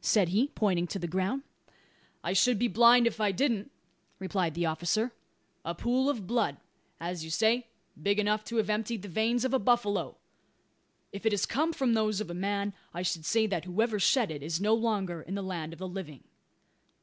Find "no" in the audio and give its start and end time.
14.58-14.72